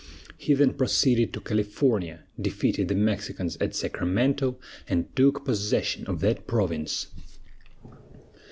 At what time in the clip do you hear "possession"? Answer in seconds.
5.45-6.07